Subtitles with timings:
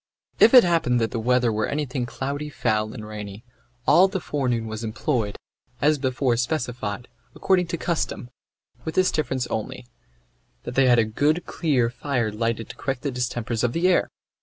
[0.39, 3.43] If it happened that the weather were anything cloudy, foul, and rainy,
[3.85, 5.37] all the forenoon was employed,
[5.79, 8.31] as before specified, according to custom,
[8.83, 9.85] with this difference only,
[10.63, 14.09] that they had a good clear fire lighted to correct the distempers of the air.